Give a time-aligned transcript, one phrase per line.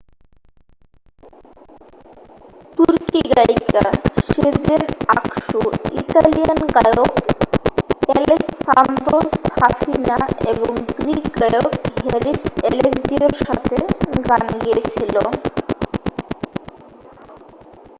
[2.77, 3.83] তুর্কি গায়িকা
[4.27, 4.83] Sezen
[5.17, 5.59] Aksu
[5.99, 7.11] Italian গায়ক
[8.05, 9.17] অ্যাালেসান্দ্রো
[9.47, 10.17] সাফিনা
[10.51, 11.71] এবং গ্রীক গায়ক
[12.01, 13.77] হ্যারিস অ্যাালেক্সিওর সাথে
[14.27, 15.15] গান গেয়েছিল